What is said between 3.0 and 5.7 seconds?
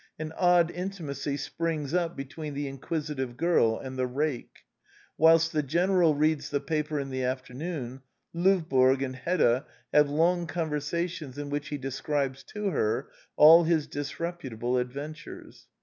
tive girl and the rake. Whilst the